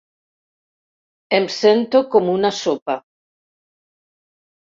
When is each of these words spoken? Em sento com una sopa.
Em 1.39 1.45
sento 1.57 2.01
com 2.15 2.31
una 2.37 2.51
sopa. 2.61 2.95